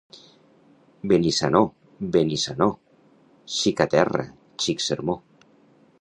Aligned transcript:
Benissanó, 1.11 1.61
Benissanó, 2.17 2.69
xica 3.59 3.89
terra, 3.95 4.29
xic 4.65 4.87
sermó. 4.89 5.19